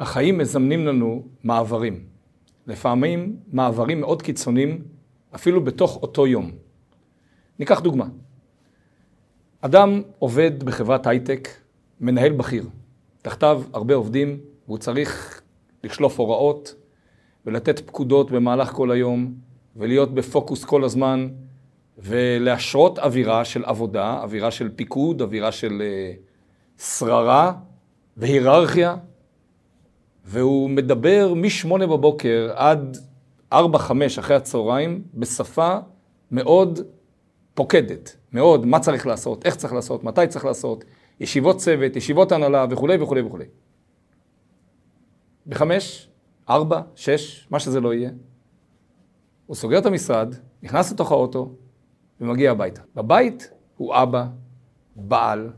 [0.00, 2.04] החיים מזמנים לנו מעברים.
[2.66, 4.84] לפעמים מעברים מאוד קיצוניים,
[5.34, 6.50] אפילו בתוך אותו יום.
[7.58, 8.06] ניקח דוגמה.
[9.60, 11.48] אדם עובד בחברת הייטק,
[12.00, 12.64] מנהל בכיר.
[13.22, 15.42] תחתיו הרבה עובדים, והוא צריך
[15.84, 16.74] לשלוף הוראות
[17.46, 19.34] ולתת פקודות במהלך כל היום,
[19.76, 21.28] ולהיות בפוקוס כל הזמן,
[21.98, 27.52] ולהשרות אווירה של עבודה, אווירה של פיקוד, אווירה של uh, שררה
[28.16, 28.96] והיררכיה.
[30.24, 32.96] והוא מדבר משמונה בבוקר עד
[33.52, 35.78] ארבע, חמש אחרי הצהריים, בשפה
[36.30, 36.80] מאוד
[37.54, 40.84] פוקדת, מאוד, מה צריך לעשות, איך צריך לעשות, מתי צריך לעשות,
[41.20, 43.44] ישיבות צוות, ישיבות הנהלה וכולי וכולי וכולי.
[45.46, 46.08] בחמש,
[46.48, 48.10] ארבע, שש, מה שזה לא יהיה,
[49.46, 51.52] הוא סוגר את המשרד, נכנס לתוך האוטו
[52.20, 52.82] ומגיע הביתה.
[52.94, 54.26] בבית הוא אבא,
[54.96, 55.50] בעל.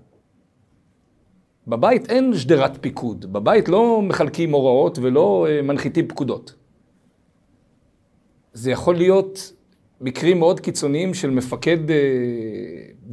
[1.67, 6.55] בבית אין שדרת פיקוד, בבית לא מחלקים הוראות ולא אה, מנחיתים פקודות.
[8.53, 9.53] זה יכול להיות
[10.01, 11.97] מקרים מאוד קיצוניים של מפקד אה,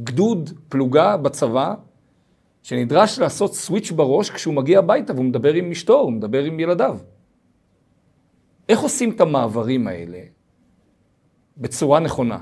[0.02, 1.74] גדוד, פלוגה בצבא,
[2.62, 6.98] שנדרש לעשות סוויץ' בראש כשהוא מגיע הביתה והוא מדבר עם אשתו, הוא מדבר עם ילדיו.
[8.68, 10.18] איך עושים את המעברים האלה
[11.56, 12.38] בצורה נכונה?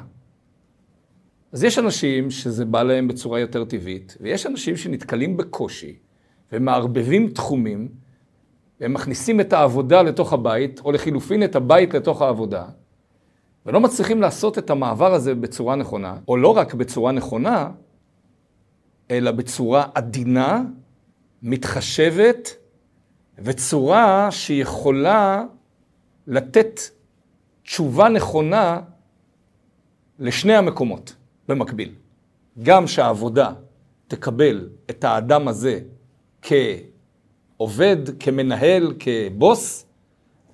[1.53, 5.97] אז יש אנשים שזה בא להם בצורה יותר טבעית, ויש אנשים שנתקלים בקושי
[6.53, 7.89] ומערבבים תחומים,
[8.81, 12.65] והם מכניסים את העבודה לתוך הבית, או לחילופין את הבית לתוך העבודה,
[13.67, 17.71] ולא מצליחים לעשות את המעבר הזה בצורה נכונה, או לא רק בצורה נכונה,
[19.11, 20.63] אלא בצורה עדינה,
[21.43, 22.57] מתחשבת,
[23.39, 25.45] וצורה שיכולה
[26.27, 26.81] לתת
[27.63, 28.81] תשובה נכונה
[30.19, 31.17] לשני המקומות
[31.49, 31.95] במקביל.
[32.63, 33.53] גם שהעבודה
[34.09, 35.81] תקבל את האדם הזה
[36.43, 39.87] כעובד, כמנהל, כבוס,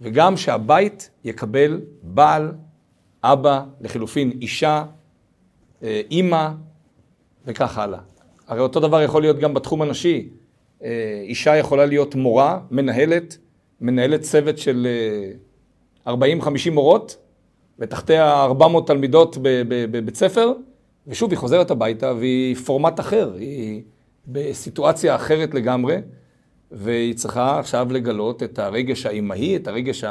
[0.01, 2.53] וגם שהבית יקבל בעל,
[3.23, 4.85] אבא, לחילופין אישה,
[5.83, 6.49] אה, אימא,
[7.47, 7.99] וכך הלאה.
[8.47, 10.29] הרי אותו דבר יכול להיות גם בתחום הנשי.
[10.83, 13.39] אה, אישה יכולה להיות מורה, מנהלת,
[13.81, 14.87] מנהלת צוות של
[16.07, 17.17] 40-50 אה, מורות,
[17.79, 19.37] ותחתיה 400 תלמידות
[19.91, 20.53] בבית ספר,
[21.09, 23.83] ושוב, היא חוזרת הביתה והיא פורמט אחר, היא
[24.27, 25.97] בסיטואציה אחרת לגמרי,
[26.71, 30.05] והיא צריכה עכשיו לגלות את הרגש האימהי, את הרגש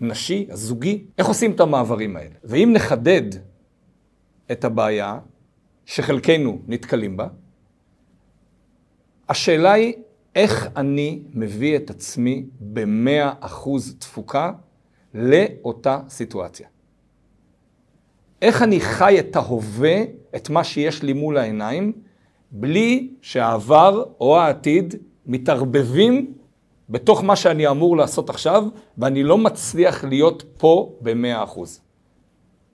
[0.00, 1.04] הנשי, הזוגי.
[1.18, 2.34] איך עושים את המעברים האלה?
[2.44, 3.22] ואם נחדד
[4.52, 5.18] את הבעיה,
[5.86, 7.28] שחלקנו נתקלים בה.
[9.28, 9.94] השאלה היא,
[10.34, 14.52] איך אני מביא את עצמי במאה אחוז תפוקה
[15.14, 16.68] לאותה סיטואציה?
[18.42, 20.02] איך אני חי את ההווה,
[20.36, 21.92] את מה שיש לי מול העיניים,
[22.50, 24.94] בלי שהעבר או העתיד
[25.26, 26.32] מתערבבים
[26.88, 28.64] בתוך מה שאני אמור לעשות עכשיו,
[28.98, 31.80] ואני לא מצליח להיות פה במאה אחוז.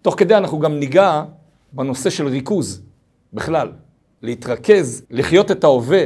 [0.02, 1.22] תוך כדי אנחנו גם ניגע
[1.72, 2.82] בנושא של ריכוז.
[3.32, 3.72] בכלל,
[4.22, 6.04] להתרכז, לחיות את ההווה,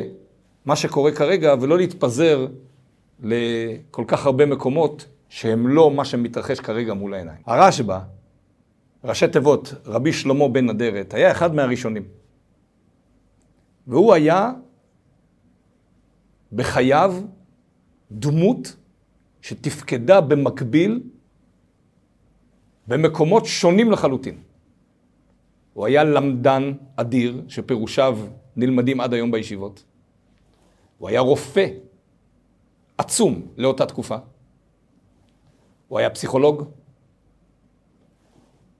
[0.64, 2.46] מה שקורה כרגע, ולא להתפזר
[3.22, 7.38] לכל כך הרבה מקומות שהם לא מה שמתרחש כרגע מול העיניים.
[7.46, 7.98] הרשב"א,
[9.04, 12.03] ראשי תיבות, רבי שלמה בן אדרת, היה אחד מהראשונים.
[13.86, 14.53] והוא היה
[16.53, 17.14] בחייו
[18.10, 18.76] דמות
[19.42, 21.00] שתפקדה במקביל
[22.87, 24.38] במקומות שונים לחלוטין.
[25.75, 28.19] הוא היה למדן אדיר, שפירושיו
[28.56, 29.84] נלמדים עד היום בישיבות.
[30.98, 31.66] הוא היה רופא
[32.98, 34.16] עצום לאותה תקופה.
[35.88, 36.77] הוא היה פסיכולוג.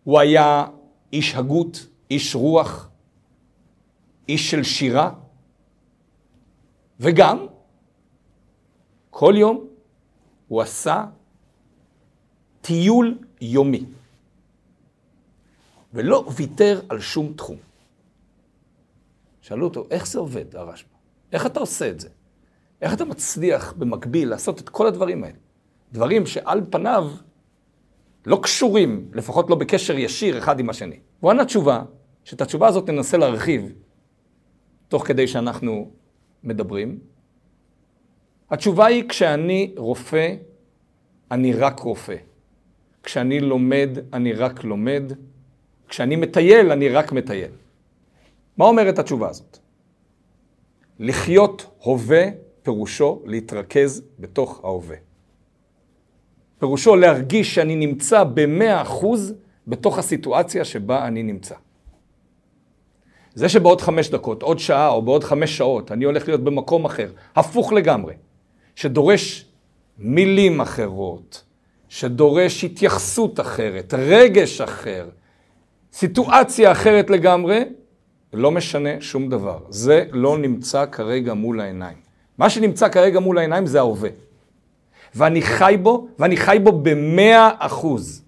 [0.09, 0.67] הוא היה
[1.13, 2.89] איש הגות, איש רוח,
[4.29, 5.13] איש של שירה.
[7.01, 7.47] וגם,
[9.11, 9.67] כל יום
[10.49, 11.05] הוא עשה
[12.61, 13.85] טיול יומי.
[15.93, 17.57] ולא ויתר על שום תחום.
[19.41, 20.97] שאלו אותו, איך זה עובד, הרשב"א?
[21.33, 22.09] איך אתה עושה את זה?
[22.81, 25.39] איך אתה מצליח במקביל לעשות את כל הדברים האלה?
[25.93, 27.11] דברים שעל פניו
[28.27, 30.97] לא קשורים, לפחות לא בקשר ישיר אחד עם השני.
[31.21, 31.83] והוא ענה תשובה,
[32.25, 33.73] שאת התשובה הזאת ננסה להרחיב
[34.89, 35.91] תוך כדי שאנחנו
[36.45, 36.99] מדברים.
[38.51, 40.35] התשובה היא, כשאני רופא,
[41.31, 42.17] אני רק רופא.
[43.03, 45.13] כשאני לומד, אני רק לומד.
[45.89, 47.51] כשאני מטייל, אני רק מטייל.
[48.57, 49.59] מה אומרת התשובה הזאת?
[50.99, 52.25] לחיות הווה
[52.63, 54.97] פירושו להתרכז בתוך ההווה.
[56.59, 59.35] פירושו להרגיש שאני נמצא במאה אחוז
[59.67, 61.55] בתוך הסיטואציה שבה אני נמצא.
[63.35, 67.11] זה שבעוד חמש דקות, עוד שעה או בעוד חמש שעות, אני הולך להיות במקום אחר,
[67.37, 68.15] הפוך לגמרי,
[68.77, 69.47] שדורש
[69.99, 71.45] מילים אחרות,
[71.89, 75.09] שדורש התייחסות אחרת, רגש אחר,
[75.93, 77.65] סיטואציה אחרת לגמרי,
[78.33, 79.59] לא משנה שום דבר.
[79.69, 81.97] זה לא נמצא כרגע מול העיניים.
[82.39, 84.11] מה שנמצא כרגע מול העיניים זה ההווה.
[85.15, 88.25] ואני חי בו, ואני חי בו במאה אחוז.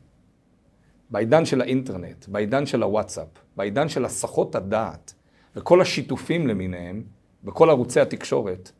[1.10, 5.14] בעידן של האינטרנט, בעידן של הוואטסאפ, בעידן של הסחות הדעת
[5.56, 7.02] וכל השיתופים למיניהם,
[7.44, 8.70] בכל ערוצי התקשורת,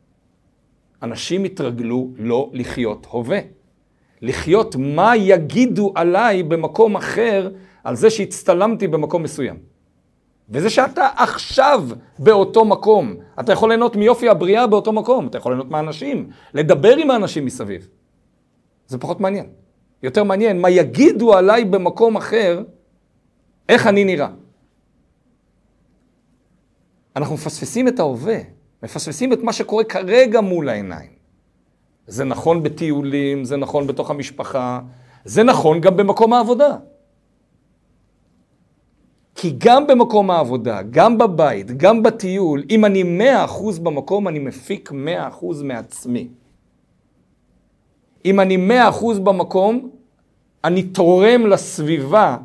[1.03, 3.39] אנשים התרגלו לא לחיות הווה.
[4.21, 7.49] לחיות מה יגידו עליי במקום אחר
[7.83, 9.70] על זה שהצטלמתי במקום מסוים.
[10.51, 11.89] וזה שאתה עכשיו
[12.19, 17.11] באותו מקום, אתה יכול ליהנות מיופי הבריאה באותו מקום, אתה יכול ליהנות מהאנשים, לדבר עם
[17.11, 17.87] האנשים מסביב.
[18.87, 19.45] זה פחות מעניין.
[20.03, 22.63] יותר מעניין מה יגידו עליי במקום אחר,
[23.69, 24.27] איך אני נראה.
[27.15, 28.37] אנחנו מפספסים את ההווה,
[28.83, 31.11] מפספסים את מה שקורה כרגע מול העיניים.
[32.07, 34.79] זה נכון בטיולים, זה נכון בתוך המשפחה,
[35.25, 36.77] זה נכון גם במקום העבודה.
[39.41, 44.91] כי גם במקום העבודה, גם בבית, גם בטיול, אם אני מאה אחוז במקום, אני מפיק
[44.91, 46.27] מאה אחוז מעצמי.
[48.25, 49.89] אם אני מאה אחוז במקום,
[50.63, 52.37] אני תורם לסביבה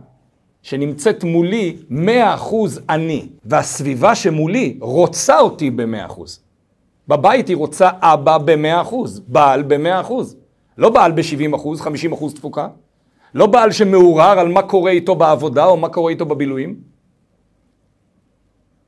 [0.63, 6.41] שנמצאת מולי מאה אחוז אני, והסביבה שמולי רוצה אותי במאה אחוז.
[7.09, 10.37] בבית היא רוצה אבא במאה אחוז, בעל במאה אחוז.
[10.79, 12.69] לא בעל ב-70 אחוז, 50 אחוז תפוקה.
[13.35, 16.86] לא בעל שמעורער על מה קורה איתו בעבודה או מה קורה איתו בבילויים.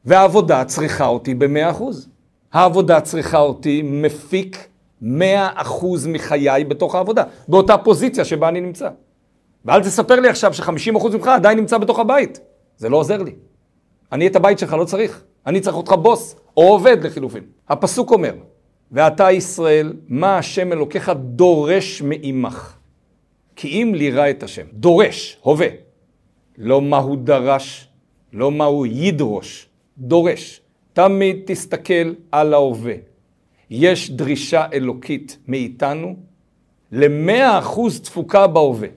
[0.09, 2.09] והעבודה צריכה אותי במאה אחוז.
[2.53, 4.69] העבודה צריכה אותי מפיק
[5.03, 8.89] מאה אחוז מחיי בתוך העבודה, באותה פוזיציה שבה אני נמצא.
[9.65, 12.41] ואל תספר לי עכשיו שחמישים אחוז ממך עדיין נמצא בתוך הבית.
[12.77, 13.35] זה לא עוזר לי.
[14.13, 15.25] אני את הבית שלך לא צריך.
[15.47, 17.45] אני צריך אותך בוס, או עובד לחילופין.
[17.69, 18.33] הפסוק אומר,
[18.93, 22.77] ואתה ישראל, מה השם אלוקיך דורש מעמך.
[23.57, 24.67] כי אם לירא את השם.
[24.73, 25.69] דורש, הווה.
[26.59, 27.89] לא מה הוא דרש,
[28.33, 29.68] לא מה הוא ידרוש.
[29.99, 30.61] דורש.
[30.93, 32.95] תמיד תסתכל על ההווה.
[33.71, 36.17] יש דרישה אלוקית מאיתנו
[36.93, 38.89] למאה אחוז תפוקה בהווה.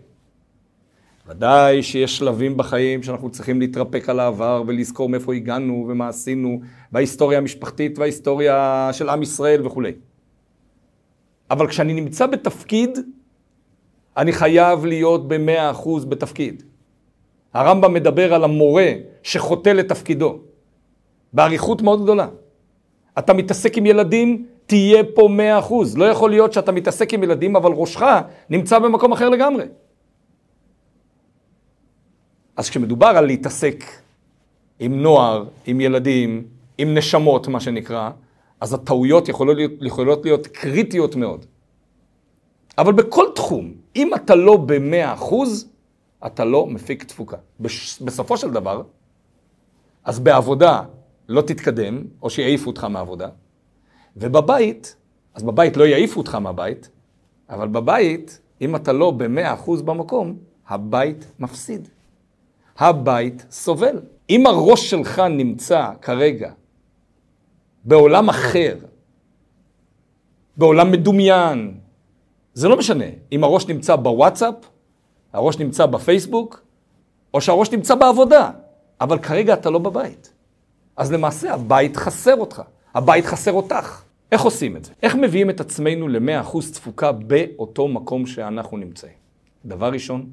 [1.27, 6.61] ודאי שיש שלבים בחיים שאנחנו צריכים להתרפק על העבר ולזכור מאיפה הגענו ומה עשינו,
[6.91, 9.91] בהיסטוריה המשפחתית וההיסטוריה של עם ישראל וכולי.
[11.51, 12.99] אבל כשאני נמצא בתפקיד,
[14.17, 16.63] אני חייב להיות במאה אחוז בתפקיד.
[17.53, 18.93] הרמב"ם מדבר על המורה
[19.23, 20.39] שחוטא לתפקידו,
[21.33, 22.27] באריכות מאוד גדולה.
[23.19, 25.97] אתה מתעסק עם ילדים, תהיה פה מאה אחוז.
[25.97, 28.01] לא יכול להיות שאתה מתעסק עם ילדים, אבל ראשך
[28.49, 29.63] נמצא במקום אחר לגמרי.
[32.55, 33.83] אז כשמדובר על להתעסק
[34.79, 36.43] עם נוער, עם ילדים,
[36.77, 38.09] עם נשמות, מה שנקרא,
[38.59, 41.45] אז הטעויות יכולות להיות, יכולות להיות קריטיות מאוד.
[42.77, 45.69] אבל בכל תחום, אם אתה לא במאה אחוז,
[46.25, 47.37] אתה לא מפיק תפוקה.
[48.01, 48.81] בסופו של דבר,
[50.03, 50.81] אז בעבודה
[51.29, 53.29] לא תתקדם, או שיעיפו אותך מהעבודה,
[54.17, 54.95] ובבית,
[55.33, 56.89] אז בבית לא יעיפו אותך מהבית,
[57.49, 60.37] אבל בבית, אם אתה לא במאה אחוז במקום,
[60.67, 61.87] הבית מפסיד.
[62.77, 64.01] הבית סובל.
[64.29, 66.51] אם הראש שלך נמצא כרגע
[67.83, 68.77] בעולם אחר,
[70.57, 71.77] בעולם מדומיין,
[72.53, 74.55] זה לא משנה אם הראש נמצא בוואטסאפ,
[75.33, 76.63] הראש נמצא בפייסבוק,
[77.33, 78.51] או שהראש נמצא בעבודה,
[79.01, 80.33] אבל כרגע אתה לא בבית.
[80.95, 82.61] אז למעשה הבית חסר אותך,
[82.93, 84.03] הבית חסר אותך.
[84.31, 84.93] איך עושים את זה?
[85.03, 89.13] איך מביאים את עצמנו ל-100% תפוקה באותו מקום שאנחנו נמצאים?
[89.65, 90.31] דבר ראשון,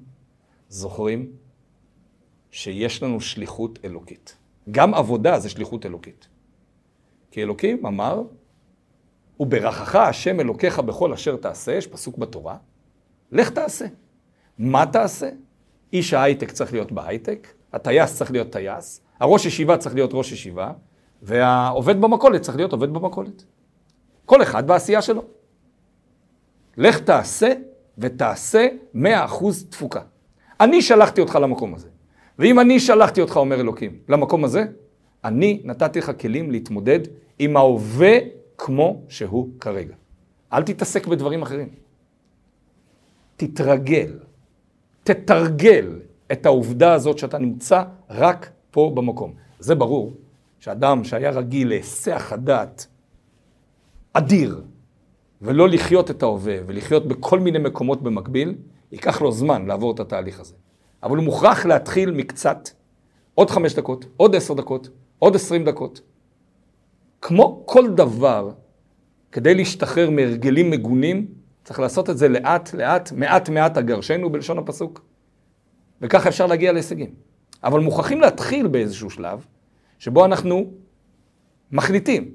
[0.69, 1.33] זוכרים
[2.51, 4.37] שיש לנו שליחות אלוקית.
[4.71, 6.29] גם עבודה זה שליחות אלוקית.
[7.31, 8.23] כי אלוקים אמר,
[9.41, 12.57] וברכך השם אלוקיך בכל אשר תעשה, יש פסוק בתורה,
[13.33, 13.87] לך תעשה.
[14.59, 15.31] מה תעשה?
[15.93, 20.73] איש ההייטק צריך להיות בהייטק, הטייס צריך להיות טייס, הראש ישיבה צריך להיות ראש ישיבה,
[21.23, 23.45] והעובד במכולת צריך להיות עובד במכולת.
[24.27, 25.23] כל אחד בעשייה שלו.
[26.77, 27.53] לך תעשה
[27.99, 30.01] ותעשה מאה אחוז תפוקה.
[30.61, 31.89] אני שלחתי אותך למקום הזה.
[32.39, 34.65] ואם אני שלחתי אותך, אומר אלוקים, למקום הזה,
[35.25, 37.01] אני נתתי לך כלים להתמודד
[37.39, 38.19] עם ההווה
[38.59, 39.95] כמו שהוא כרגע.
[40.53, 41.69] אל תתעסק בדברים אחרים.
[43.37, 44.19] תתרגל,
[45.05, 46.01] תתרגל
[46.33, 49.33] את העובדה הזאת שאתה נמצא רק פה במקום.
[49.59, 50.13] זה ברור
[50.61, 52.87] שאדם שהיה רגיל להיסח הדעת
[54.13, 54.63] אדיר,
[55.43, 58.55] ולא לחיות את ההווה ולחיות בכל מיני מקומות במקביל,
[58.93, 60.55] ייקח לו זמן לעבור את התהליך הזה.
[61.03, 62.69] אבל הוא מוכרח להתחיל מקצת,
[63.35, 66.01] עוד חמש דקות, עוד עשר דקות, עוד עשרים דקות.
[67.23, 68.51] כמו כל דבר
[69.33, 71.27] כדי להשתחרר מהרגלים מגונים,
[71.65, 75.05] צריך לעשות את זה לאט לאט, מעט מעט אגרשנו בלשון הפסוק.
[76.01, 77.28] וככה אפשר להגיע להישגים.
[77.65, 79.47] אבל מוכרחים להתחיל באיזשהו שלב,
[79.99, 80.71] שבו אנחנו
[81.73, 82.31] מחליטים,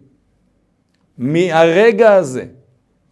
[1.18, 2.46] מהרגע הזה,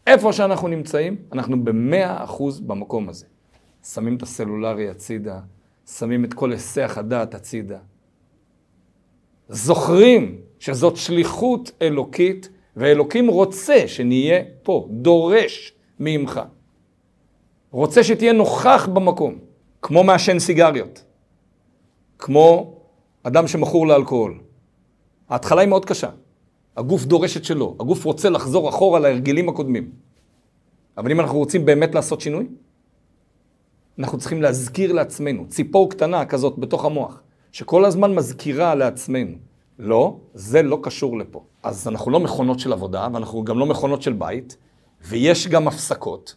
[0.07, 3.25] איפה שאנחנו נמצאים, אנחנו במאה אחוז במקום הזה.
[3.83, 5.39] שמים את הסלולרי הצידה,
[5.87, 7.77] שמים את כל היסח הדעת הצידה.
[9.49, 16.41] זוכרים שזאת שליחות אלוקית, ואלוקים רוצה שנהיה פה, דורש ממך.
[17.71, 19.35] רוצה שתהיה נוכח במקום,
[19.81, 21.03] כמו מעשן סיגריות,
[22.21, 22.73] כמו
[23.23, 24.39] אדם שמכור לאלכוהול.
[25.29, 26.09] ההתחלה היא מאוד קשה.
[26.77, 29.91] הגוף דורש את שלו, הגוף רוצה לחזור אחורה להרגלים הקודמים.
[30.97, 32.47] אבל אם אנחנו רוצים באמת לעשות שינוי,
[33.99, 39.37] אנחנו צריכים להזכיר לעצמנו, ציפור קטנה כזאת בתוך המוח, שכל הזמן מזכירה לעצמנו,
[39.79, 41.43] לא, זה לא קשור לפה.
[41.63, 44.57] אז אנחנו לא מכונות של עבודה, ואנחנו גם לא מכונות של בית,
[45.01, 46.35] ויש גם הפסקות,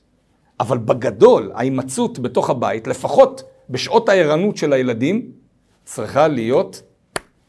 [0.60, 5.43] אבל בגדול, ההימצאות בתוך הבית, לפחות בשעות הערנות של הילדים,
[5.84, 6.82] צריכה להיות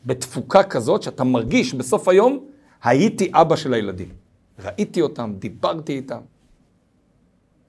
[0.06, 2.46] בתפוקה כזאת שאתה מרגיש בסוף היום,
[2.84, 4.10] הייתי אבא של הילדים.
[4.60, 6.20] ראיתי אותם, דיברתי איתם.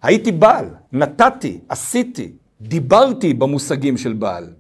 [0.03, 4.55] הייתי בעל, נתתי, עשיתי, דיברתי במושגים של בעל.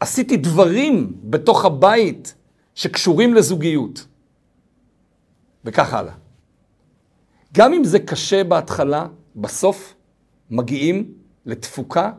[0.00, 2.34] עשיתי דברים בתוך הבית
[2.74, 4.06] שקשורים לזוגיות.
[5.64, 6.14] וכך הלאה.
[7.54, 9.94] גם אם זה קשה בהתחלה, בסוף
[10.50, 11.14] מגיעים
[11.46, 12.12] לתפוקה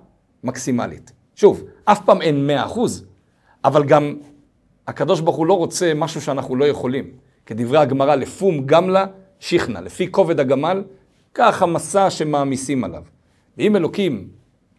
[0.43, 1.11] מקסימלית.
[1.37, 3.05] שוב, אף פעם אין מאה אחוז,
[3.65, 4.15] אבל גם
[4.87, 7.11] הקדוש ברוך הוא לא רוצה משהו שאנחנו לא יכולים.
[7.45, 9.05] כדברי הגמרא, לפום גמלה
[9.39, 10.83] שיכנה, לפי כובד הגמל,
[11.33, 13.03] כך המסע שמעמיסים עליו.
[13.57, 14.27] ואם אלוקים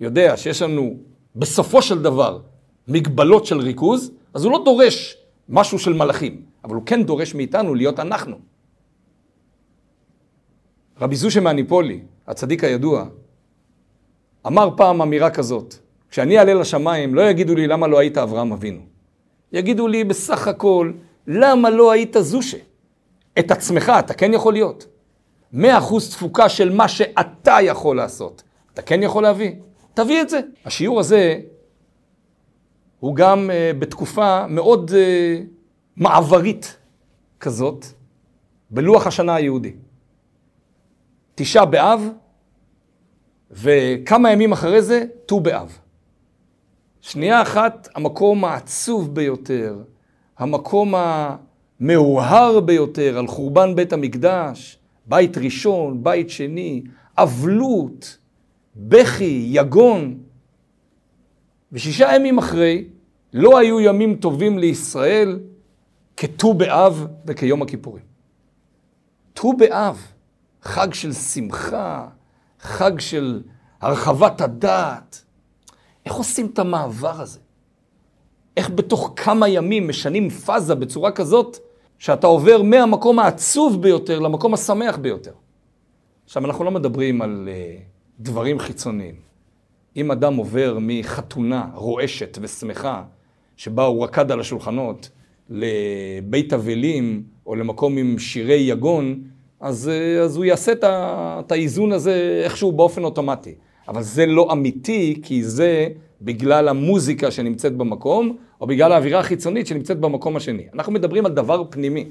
[0.01, 0.97] יודע שיש לנו
[1.37, 2.41] בסופו של דבר
[2.89, 5.17] מגבלות של ריכוז, אז הוא לא דורש
[5.49, 8.37] משהו של מלאכים, אבל הוא כן דורש מאיתנו להיות אנחנו.
[11.01, 13.05] רבי זושה מהניפולי, הצדיק הידוע,
[14.47, 15.75] אמר פעם אמירה כזאת,
[16.11, 18.81] כשאני אעלה לשמיים, לא יגידו לי למה לא היית אברהם אבינו.
[19.53, 20.93] יגידו לי בסך הכל,
[21.27, 22.59] למה לא היית זושה?
[23.39, 24.87] את עצמך אתה כן יכול להיות.
[25.53, 28.43] מאה אחוז תפוקה של מה שאתה יכול לעשות.
[28.75, 29.53] אתה כן יכול להביא?
[29.95, 30.41] תביא את זה.
[30.65, 31.41] השיעור הזה
[33.01, 34.95] הוא גם uh, בתקופה מאוד uh,
[35.97, 36.77] מעברית
[37.41, 37.87] כזאת,
[38.71, 39.73] בלוח השנה היהודי.
[41.35, 42.09] תשעה באב,
[43.51, 45.79] וכמה ימים אחרי זה, ט"ו באב.
[47.09, 49.79] שנייה אחת, המקום העצוב ביותר,
[50.39, 50.95] המקום
[51.81, 56.83] המאוהר ביותר על חורבן בית המקדש, בית ראשון, בית שני,
[57.19, 58.19] אבלות,
[58.77, 60.19] בכי, יגון.
[61.73, 62.85] ושישה ימים אחרי,
[63.33, 65.41] לא היו ימים טובים לישראל
[66.17, 68.05] כט"ו באב וכיום הכיפורים.
[69.35, 70.07] ט"ו באב,
[70.63, 72.09] חג של שמחה,
[72.61, 73.43] חג של
[73.81, 75.25] הרחבת הדעת.
[76.09, 77.39] איך עושים את המעבר הזה?
[78.57, 81.59] איך בתוך כמה ימים משנים פאזה בצורה כזאת,
[81.99, 85.33] שאתה עובר מהמקום העצוב ביותר למקום השמח ביותר.
[86.25, 87.83] עכשיו, אנחנו לא מדברים על uh,
[88.21, 89.15] דברים חיצוניים.
[89.97, 93.03] אם אדם עובר מחתונה רועשת ושמחה,
[93.57, 95.11] שבה הוא רקד על השולחנות,
[95.51, 99.23] לבית אבלים, או למקום עם שירי יגון,
[99.61, 103.55] אז, uh, אז הוא יעשה את האיזון הזה איכשהו באופן אוטומטי.
[103.89, 105.89] אבל זה לא אמיתי, כי זה
[106.23, 110.67] בגלל המוזיקה שנמצאת במקום, או בגלל האווירה החיצונית שנמצאת במקום השני.
[110.75, 112.05] אנחנו מדברים על דבר פנימי.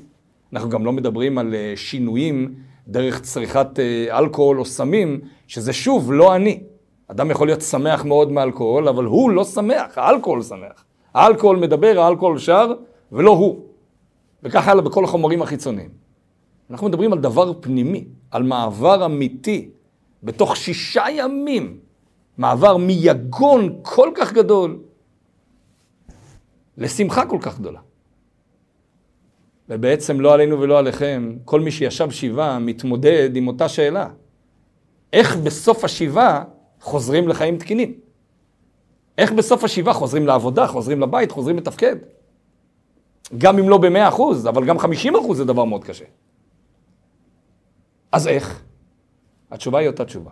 [0.53, 2.55] אנחנו גם לא מדברים על אה, שינויים
[2.87, 6.59] דרך צריכת אה, אלכוהול או סמים, שזה שוב לא אני.
[7.07, 10.85] אדם יכול להיות שמח מאוד מאלכוהול, אבל הוא לא שמח, האלכוהול שמח.
[11.13, 12.73] האלכוהול מדבר, האלכוהול שר,
[13.11, 13.59] ולא הוא.
[14.43, 15.89] וכך הלאה בכל החומרים החיצוניים.
[16.69, 19.69] אנחנו מדברים על דבר פנימי, על מעבר אמיתי,
[20.23, 21.79] בתוך שישה ימים,
[22.37, 24.79] מעבר מיגון כל כך גדול
[26.77, 27.79] לשמחה כל כך גדולה.
[29.69, 34.09] ובעצם לא עלינו ולא עליכם, כל מי שישב שבעה מתמודד עם אותה שאלה.
[35.13, 36.43] איך בסוף השבעה
[36.81, 37.93] חוזרים לחיים תקינים?
[39.17, 41.95] איך בסוף השבעה חוזרים לעבודה, חוזרים לבית, חוזרים לתפקד?
[43.37, 46.05] גם אם לא במאה אחוז, אבל גם חמישים אחוז זה דבר מאוד קשה.
[48.11, 48.63] אז איך?
[49.51, 50.31] התשובה היא אותה תשובה.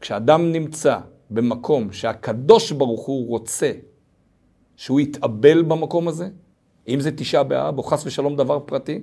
[0.00, 0.98] כשאדם נמצא
[1.30, 3.72] במקום שהקדוש ברוך הוא רוצה
[4.76, 6.28] שהוא יתאבל במקום הזה,
[6.88, 9.00] אם זה תשעה באב או חס ושלום דבר פרטי,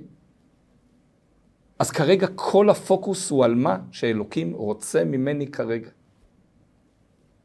[1.78, 5.88] אז כרגע כל הפוקוס הוא על מה שאלוקים רוצה ממני כרגע.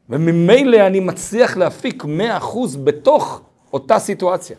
[0.08, 2.08] וממילא אני מצליח להפיק 100%
[2.84, 4.56] בתוך אותה סיטואציה.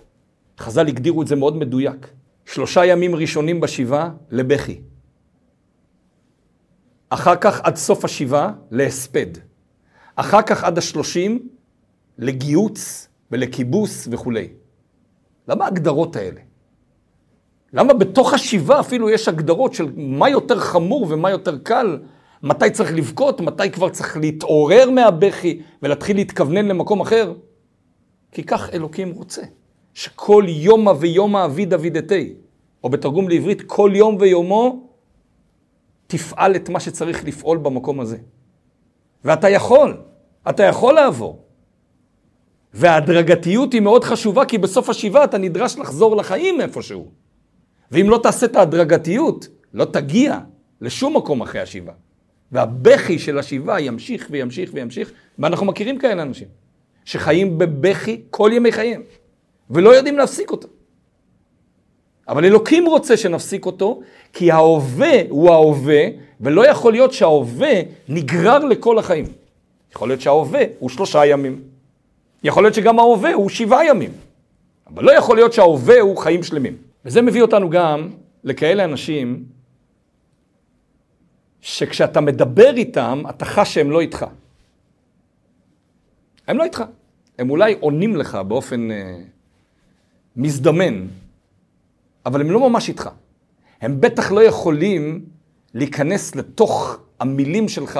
[0.59, 2.07] חז"ל הגדירו את זה מאוד מדויק.
[2.45, 4.81] שלושה ימים ראשונים בשבעה לבכי.
[7.13, 9.27] אחר כך עד סוף השבעה להספד.
[10.15, 11.47] אחר כך עד השלושים
[12.17, 14.47] לגיוץ ולכיבוס וכולי.
[15.47, 16.41] למה ההגדרות האלה?
[17.73, 21.99] למה בתוך השבעה אפילו יש הגדרות של מה יותר חמור ומה יותר קל,
[22.43, 27.33] מתי צריך לבכות, מתי כבר צריך להתעורר מהבכי ולהתחיל להתכוונן למקום אחר?
[28.31, 29.41] כי כך אלוקים רוצה,
[29.93, 32.33] שכל יומא ויומא אביד אבידתי,
[32.83, 34.92] או בתרגום לעברית, כל יום ויומו
[36.13, 38.17] תפעל את מה שצריך לפעול במקום הזה.
[39.25, 39.97] ואתה יכול,
[40.49, 41.43] אתה יכול לעבור.
[42.73, 47.11] וההדרגתיות היא מאוד חשובה, כי בסוף השבעה אתה נדרש לחזור לחיים איפשהו.
[47.91, 50.39] ואם לא תעשה את ההדרגתיות, לא תגיע
[50.81, 51.95] לשום מקום אחרי השבעה.
[52.51, 56.47] והבכי של השבעה ימשיך וימשיך וימשיך, ואנחנו מכירים כאלה אנשים,
[57.05, 59.01] שחיים בבכי כל ימי חייהם,
[59.69, 60.67] ולא יודעים להפסיק אותו.
[62.27, 64.01] אבל אלוקים רוצה שנפסיק אותו,
[64.33, 66.03] כי ההווה הוא ההווה,
[66.41, 67.73] ולא יכול להיות שההווה
[68.07, 69.25] נגרר לכל החיים.
[69.95, 71.61] יכול להיות שההווה הוא שלושה ימים.
[72.43, 74.11] יכול להיות שגם ההווה הוא שבעה ימים.
[74.87, 76.77] אבל לא יכול להיות שההווה הוא חיים שלמים.
[77.05, 78.09] וזה מביא אותנו גם
[78.43, 79.43] לכאלה אנשים
[81.61, 84.25] שכשאתה מדבר איתם, אתה חש שהם לא איתך.
[86.47, 86.83] הם לא איתך.
[87.39, 89.17] הם אולי עונים לך באופן אה,
[90.35, 91.07] מזדמן,
[92.25, 93.09] אבל הם לא ממש איתך.
[93.81, 95.25] הם בטח לא יכולים
[95.73, 97.99] להיכנס לתוך המילים שלך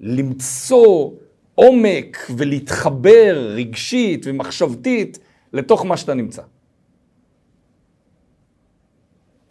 [0.00, 1.10] ולמצוא
[1.54, 5.18] עומק ולהתחבר רגשית ומחשבתית
[5.52, 6.42] לתוך מה שאתה נמצא.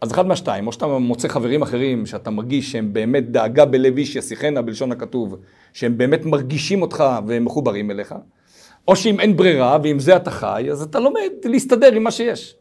[0.02, 4.16] אז אחד מהשתיים, או שאתה מוצא חברים אחרים שאתה מרגיש שהם באמת דאגה בלב איש
[4.16, 5.36] ישיחנה בלשון הכתוב,
[5.74, 8.16] שהם באמת מרגישים אותך והם מחוברים אליך,
[8.88, 12.57] או שאם אין ברירה ועם זה אתה חי, אז אתה לומד להסתדר עם מה שיש.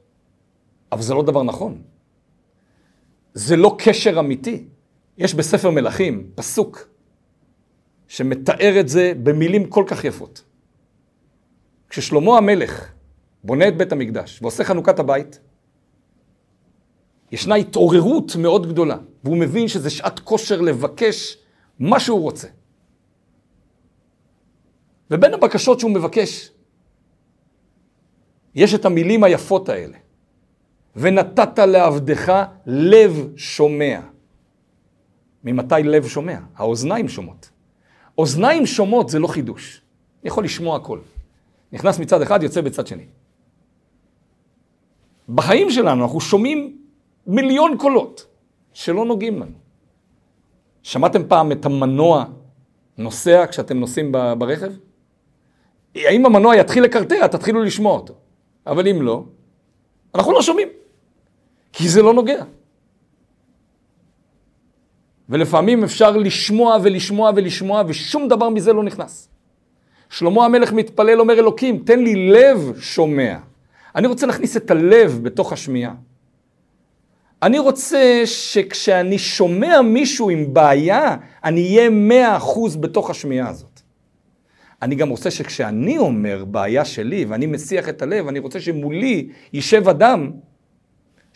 [0.96, 1.82] אבל זה לא דבר נכון.
[3.34, 4.64] זה לא קשר אמיתי.
[5.18, 6.88] יש בספר מלכים פסוק
[8.08, 10.44] שמתאר את זה במילים כל כך יפות.
[11.88, 12.92] כששלמה המלך
[13.44, 15.40] בונה את בית המקדש ועושה חנוכת הבית,
[17.32, 21.38] ישנה התעוררות מאוד גדולה, והוא מבין שזה שעת כושר לבקש
[21.78, 22.48] מה שהוא רוצה.
[25.10, 26.50] ובין הבקשות שהוא מבקש,
[28.54, 30.05] יש את המילים היפות האלה.
[30.96, 34.00] ונתת לעבדך לב שומע.
[35.44, 36.38] ממתי לב שומע?
[36.56, 37.50] האוזניים שומעות.
[38.18, 39.82] אוזניים שומעות זה לא חידוש.
[40.24, 40.98] יכול לשמוע הכל.
[41.72, 43.06] נכנס מצד אחד, יוצא בצד שני.
[45.28, 46.78] בחיים שלנו אנחנו שומעים
[47.26, 48.26] מיליון קולות
[48.72, 49.56] שלא נוגעים לנו.
[50.82, 52.24] שמעתם פעם את המנוע
[52.98, 54.72] נוסע כשאתם נוסעים ברכב?
[55.94, 58.14] האם המנוע יתחיל לקרטע, תתחילו לשמוע אותו.
[58.66, 59.24] אבל אם לא,
[60.14, 60.68] אנחנו לא שומעים.
[61.72, 62.44] כי זה לא נוגע.
[65.28, 69.28] ולפעמים אפשר לשמוע ולשמוע ולשמוע ושום דבר מזה לא נכנס.
[70.10, 73.36] שלמה המלך מתפלל, אומר אלוקים, תן לי לב שומע.
[73.94, 75.94] אני רוצה להכניס את הלב בתוך השמיעה.
[77.42, 83.80] אני רוצה שכשאני שומע מישהו עם בעיה, אני אהיה מאה אחוז בתוך השמיעה הזאת.
[84.82, 89.88] אני גם רוצה שכשאני אומר בעיה שלי ואני מסיח את הלב, אני רוצה שמולי יישב
[89.88, 90.30] אדם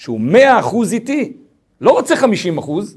[0.01, 1.33] שהוא מאה אחוז איתי,
[1.81, 2.97] לא רוצה חמישים אחוז,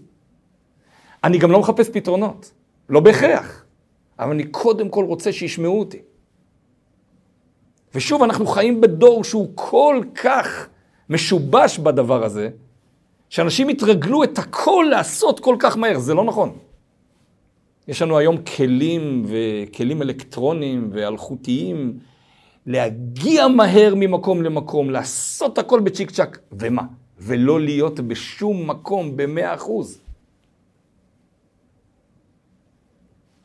[1.24, 2.52] אני גם לא מחפש פתרונות,
[2.90, 3.66] לא בהכרח,
[4.20, 6.02] אבל אני קודם כל רוצה שישמעו אותי.
[7.96, 10.70] ושוב, אנחנו חיים בדור שהוא כל כך
[11.10, 12.50] משובש בדבר הזה,
[13.30, 16.58] שאנשים התרגלו את הכל לעשות כל כך מהר, זה לא נכון.
[17.88, 22.00] יש לנו היום כלים וכלים אלקטרוניים ואלחוטיים
[22.66, 26.84] להגיע מהר ממקום למקום, לעשות הכל בצ'יק צ'אק, ומה?
[27.20, 30.00] ולא להיות בשום מקום במאה אחוז.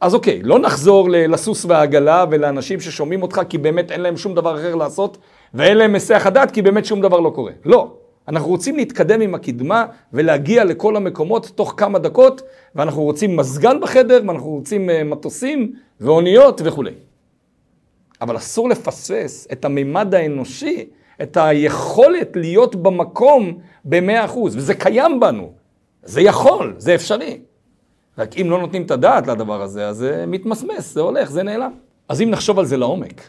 [0.00, 4.54] אז אוקיי, לא נחזור לסוס והעגלה ולאנשים ששומעים אותך כי באמת אין להם שום דבר
[4.54, 5.18] אחר לעשות
[5.54, 7.52] ואין להם מסך הדת כי באמת שום דבר לא קורה.
[7.64, 7.94] לא.
[8.28, 12.42] אנחנו רוצים להתקדם עם הקדמה ולהגיע לכל המקומות תוך כמה דקות
[12.74, 16.92] ואנחנו רוצים מזגן בחדר ואנחנו רוצים אה, מטוסים ואוניות וכולי.
[18.20, 20.88] אבל אסור לפספס את המימד האנושי,
[21.22, 25.52] את היכולת להיות במקום במאה אחוז, וזה קיים בנו.
[26.02, 27.40] זה יכול, זה אפשרי.
[28.18, 31.72] רק אם לא נותנים את הדעת לדבר הזה, אז זה מתמסמס, זה הולך, זה נעלם.
[32.08, 33.22] אז אם נחשוב על זה לעומק,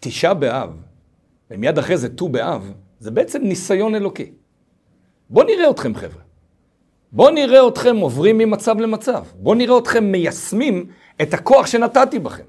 [0.00, 0.70] תשעה באב,
[1.50, 4.32] ומיד אחרי זה ט"ו באב, זה בעצם ניסיון אלוקי.
[5.30, 6.22] בואו נראה אתכם, חבר'ה.
[7.12, 9.24] בואו נראה אתכם עוברים ממצב למצב.
[9.34, 10.86] בואו נראה אתכם מיישמים
[11.22, 12.44] את הכוח שנתתי בכם.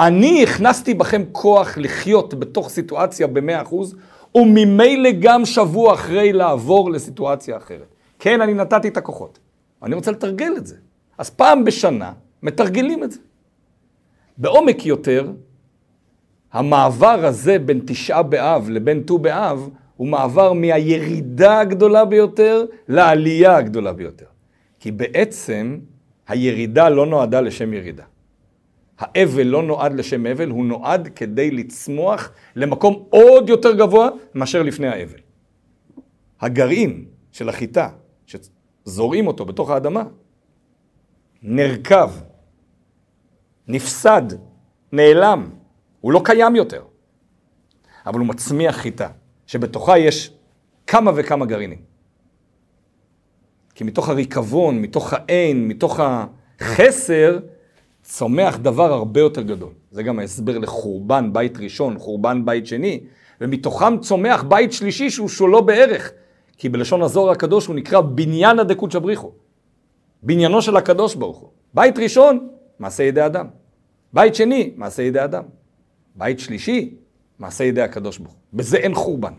[0.00, 3.96] אני הכנסתי בכם כוח לחיות בתוך סיטואציה במאה אחוז,
[4.34, 7.94] וממילא גם שבוע אחרי לעבור לסיטואציה אחרת.
[8.18, 9.38] כן, אני נתתי את הכוחות.
[9.82, 10.76] אני רוצה לתרגל את זה.
[11.18, 13.18] אז פעם בשנה מתרגלים את זה.
[14.38, 15.32] בעומק יותר,
[16.52, 23.92] המעבר הזה בין תשעה באב לבין ט"ו באב, הוא מעבר מהירידה הגדולה ביותר לעלייה הגדולה
[23.92, 24.26] ביותר.
[24.80, 25.78] כי בעצם
[26.28, 28.04] הירידה לא נועדה לשם ירידה.
[28.98, 34.88] האבל לא נועד לשם אבל, הוא נועד כדי לצמוח למקום עוד יותר גבוה מאשר לפני
[34.88, 35.18] האבל.
[36.40, 37.88] הגרעין של החיטה,
[38.26, 40.02] שזורעים אותו בתוך האדמה,
[41.42, 42.10] נרקב,
[43.68, 44.22] נפסד,
[44.92, 45.50] נעלם,
[46.00, 46.84] הוא לא קיים יותר.
[48.06, 49.08] אבל הוא מצמיח חיטה,
[49.46, 50.34] שבתוכה יש
[50.86, 51.82] כמה וכמה גרעינים.
[53.74, 57.38] כי מתוך הריקבון, מתוך האין, מתוך החסר,
[58.08, 59.72] צומח דבר הרבה יותר גדול.
[59.90, 63.00] זה גם ההסבר לחורבן בית ראשון, חורבן בית שני,
[63.40, 66.12] ומתוכם צומח בית שלישי שהוא שולו בערך.
[66.56, 69.32] כי בלשון הזוהר הקדוש הוא נקרא בניין הדקות שבריחו.
[70.22, 71.48] בניינו של הקדוש ברוך הוא.
[71.74, 73.46] בית ראשון, מעשה ידי אדם.
[74.12, 75.42] בית שני, מעשה ידי אדם.
[76.14, 76.94] בית שלישי,
[77.38, 78.40] מעשה ידי הקדוש ברוך הוא.
[78.52, 79.32] בזה אין חורבן.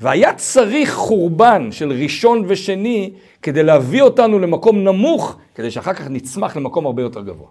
[0.00, 6.56] והיה צריך חורבן של ראשון ושני כדי להביא אותנו למקום נמוך, כדי שאחר כך נצמח
[6.56, 7.48] למקום הרבה יותר גבוה.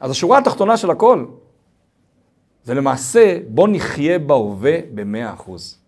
[0.00, 1.24] אז השורה התחתונה של הכל,
[2.64, 5.78] זה למעשה, בוא נחיה בהווה במאה אחוז.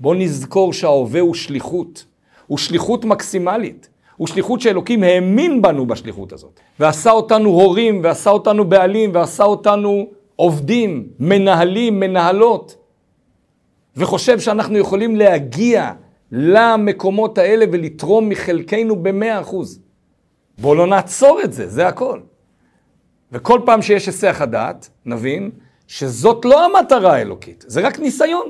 [0.00, 2.04] בוא נזכור שההווה הוא שליחות,
[2.46, 3.88] הוא שליחות מקסימלית.
[4.16, 10.06] הוא שליחות שאלוקים האמין בנו בשליחות הזאת, ועשה אותנו הורים, ועשה אותנו בעלים, ועשה אותנו
[10.36, 12.76] עובדים, מנהלים, מנהלות.
[13.96, 15.92] וחושב שאנחנו יכולים להגיע
[16.32, 19.80] למקומות האלה ולתרום מחלקנו במאה אחוז.
[20.58, 22.20] בואו לא נעצור את זה, זה הכל.
[23.32, 25.50] וכל פעם שיש היסח הדעת, נבין
[25.86, 28.46] שזאת לא המטרה האלוקית, זה רק ניסיון.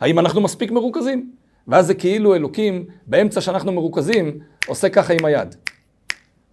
[0.00, 1.30] האם אנחנו מספיק מרוכזים?
[1.68, 5.54] ואז זה כאילו אלוקים, באמצע שאנחנו מרוכזים, עושה ככה עם היד.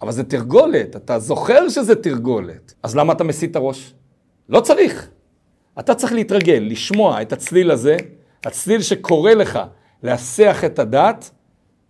[0.02, 2.74] אבל זה תרגולת, אתה זוכר שזה תרגולת.
[2.84, 3.94] אז למה אתה מסיט את הראש?
[4.50, 5.10] לא צריך.
[5.80, 7.98] אתה צריך להתרגל, לשמוע את הצליל הזה,
[8.46, 9.60] הצליל שקורא לך
[10.04, 11.32] להסיח את הדעת,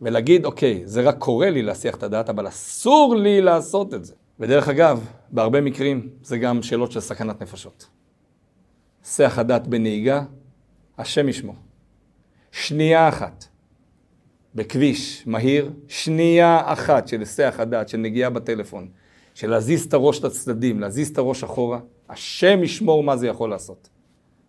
[0.01, 4.13] ולהגיד, אוקיי, זה רק קורא לי להסיח את הדעת, אבל אסור לי לעשות את זה.
[4.39, 7.87] ודרך אגב, בהרבה מקרים זה גם שאלות של סכנת נפשות.
[9.03, 10.23] שיח הדעת בנהיגה,
[10.97, 11.55] השם ישמור.
[12.51, 13.45] שנייה אחת
[14.55, 18.87] בכביש מהיר, שנייה אחת של היסח הדעת, של נגיעה בטלפון,
[19.39, 23.89] של להזיז את הראש לצדדים, להזיז את הראש אחורה, השם ישמור מה זה יכול לעשות.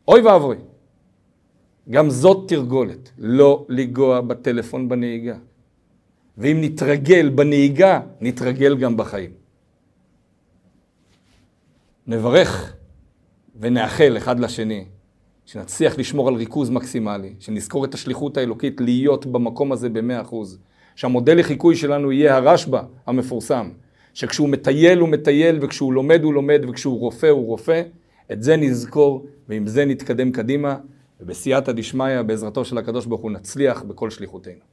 [0.09, 0.57] אוי ואבוי.
[1.90, 5.37] גם זאת תרגולת, לא לנגוע בטלפון בנהיגה.
[6.38, 9.31] ואם נתרגל בנהיגה, נתרגל גם בחיים.
[12.07, 12.74] נברך
[13.61, 14.85] ונאחל אחד לשני
[15.46, 20.59] שנצליח לשמור על ריכוז מקסימלי, שנזכור את השליחות האלוקית להיות במקום הזה במאה אחוז,
[20.96, 23.70] שהמודל לחיקוי שלנו יהיה הרשב"א המפורסם,
[24.14, 27.83] שכשהוא מטייל הוא מטייל וכשהוא לומד הוא לומד וכשהוא רופא הוא רופא,
[28.33, 30.77] את זה נזכור ועם זה נתקדם קדימה
[31.20, 34.69] ובסייעתא דשמיא בעזרתו של הקדוש ברוך הוא נצליח בכל שליחותנו.